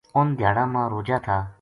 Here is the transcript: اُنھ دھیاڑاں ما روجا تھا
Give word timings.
اُنھ 0.17 0.31
دھیاڑاں 0.39 0.67
ما 0.73 0.81
روجا 0.93 1.17
تھا 1.25 1.37